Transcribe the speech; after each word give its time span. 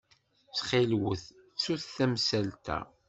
Ttxil-wet, 0.49 1.23
ttut 1.55 1.83
tamsalt-a. 1.95 2.79